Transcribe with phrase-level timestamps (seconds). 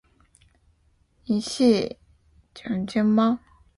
[1.25, 1.97] 你是
[2.55, 3.39] 傻逼吗？